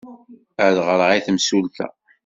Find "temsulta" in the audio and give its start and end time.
1.25-1.87